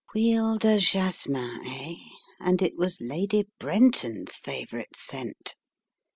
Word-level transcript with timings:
Huile 0.13 0.57
de 0.57 0.79
jasmin, 0.79 1.61
eh? 1.67 1.93
And 2.39 2.63
it 2.63 2.75
was 2.75 2.99
Lady 3.01 3.45
Brenton's 3.59 4.37
favourite 4.37 4.95
scent. 4.95 5.53